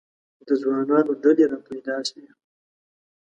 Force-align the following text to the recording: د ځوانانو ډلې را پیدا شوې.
د 0.47 0.49
ځوانانو 0.61 1.11
ډلې 1.23 1.45
را 1.51 1.59
پیدا 1.67 1.97
شوې. 2.09 2.29